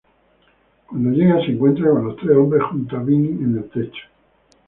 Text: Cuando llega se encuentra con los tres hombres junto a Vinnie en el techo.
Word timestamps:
Cuando 0.87 1.11
llega 1.11 1.37
se 1.45 1.51
encuentra 1.51 1.91
con 1.91 2.05
los 2.07 2.15
tres 2.17 2.35
hombres 2.35 2.63
junto 2.71 2.97
a 2.97 3.03
Vinnie 3.03 3.33
en 3.33 3.55
el 3.55 3.69
techo. 3.69 4.07